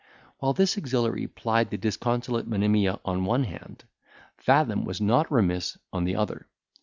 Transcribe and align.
While 0.39 0.53
this 0.53 0.79
auxiliary 0.79 1.27
plied 1.27 1.69
the 1.69 1.77
disconsolate 1.77 2.47
Monimia 2.47 2.99
on 3.05 3.23
one 3.23 3.43
hand, 3.43 3.83
Fathom 4.35 4.83
was 4.83 4.99
not 4.99 5.31
remiss 5.31 5.77
on 5.93 6.05
the 6.05 6.15
other. 6.15 6.49